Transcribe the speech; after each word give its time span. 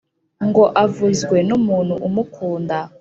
ngo 0.47 0.63
avuzwe 0.83 1.37
n’umuntu 1.47 1.93
umukunda 2.07 2.77